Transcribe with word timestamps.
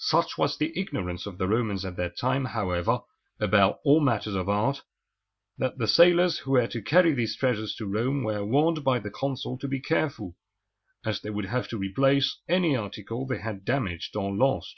Such 0.00 0.36
was 0.36 0.58
the 0.58 0.76
ignorance 0.76 1.26
of 1.26 1.38
the 1.38 1.46
Romans 1.46 1.84
at 1.84 1.94
that 1.94 2.16
time, 2.18 2.44
however, 2.46 3.02
about 3.38 3.78
all 3.84 4.00
matters 4.00 4.34
of 4.34 4.48
art, 4.48 4.82
that 5.58 5.78
the 5.78 5.86
sailors 5.86 6.38
who 6.40 6.50
were 6.50 6.66
to 6.66 6.82
carry 6.82 7.12
these 7.12 7.36
treasures 7.36 7.72
to 7.76 7.86
Rome 7.86 8.24
were 8.24 8.44
warned 8.44 8.82
by 8.82 8.98
the 8.98 9.12
consul 9.12 9.56
to 9.58 9.68
be 9.68 9.78
careful, 9.80 10.34
as 11.04 11.20
they 11.20 11.30
would 11.30 11.44
have 11.46 11.68
to 11.68 11.78
replace 11.78 12.40
any 12.48 12.74
article 12.74 13.28
they 13.28 13.38
had 13.38 13.64
damaged 13.64 14.16
or 14.16 14.34
lost. 14.34 14.74